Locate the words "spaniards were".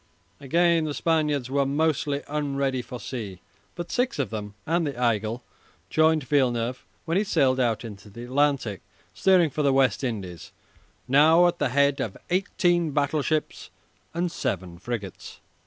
0.95-1.63